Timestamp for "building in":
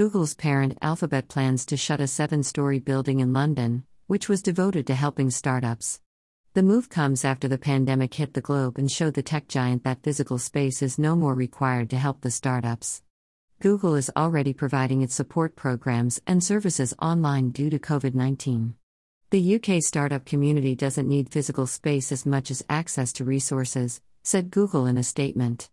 2.78-3.34